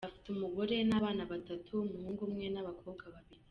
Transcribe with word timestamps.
Afite 0.07 0.27
umugore 0.35 0.75
n’abana 0.89 1.23
batatu, 1.31 1.71
umuhungu 1.85 2.21
umwe 2.29 2.47
n’abakobwa 2.53 3.05
babiri. 3.13 3.39